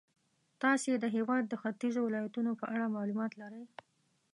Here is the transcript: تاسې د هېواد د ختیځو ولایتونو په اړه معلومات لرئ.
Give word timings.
تاسې 0.63 0.91
د 0.97 1.05
هېواد 1.15 1.43
د 1.47 1.53
ختیځو 1.61 1.99
ولایتونو 2.05 2.51
په 2.59 2.65
اړه 2.73 2.93
معلومات 2.95 3.31
لرئ. 3.41 3.63